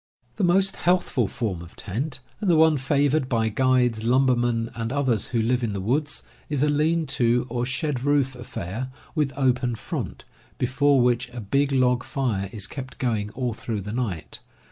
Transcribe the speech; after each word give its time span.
The 0.37 0.43
most 0.43 0.77
healthful 0.77 1.27
form 1.27 1.61
of 1.61 1.75
tent, 1.75 2.21
and 2.39 2.49
the 2.49 2.55
one 2.55 2.75
favored 2.79 3.29
by 3.29 3.49
guides, 3.49 4.03
lumbermen, 4.03 4.71
and 4.73 4.91
others 4.91 5.27
who 5.27 5.39
live 5.39 5.63
in 5.63 5.73
the 5.73 5.79
woods, 5.79 6.23
is 6.49 6.63
a 6.63 6.67
lean 6.69 7.05
to 7.05 7.45
or 7.49 7.67
shed 7.67 8.01
roof 8.03 8.33
affair 8.33 8.89
with 9.13 9.31
open 9.37 9.69
ean 9.69 9.73
o 9.73 9.77
front, 9.77 10.25
before 10.57 11.01
which 11.01 11.29
a 11.29 11.39
big 11.39 11.71
log 11.71 12.03
fire 12.03 12.49
is 12.51 12.65
kept' 12.65 12.97
going 12.97 13.29
all 13.35 13.53
through 13.53 13.81
the 13.81 13.93
night. 13.93 14.39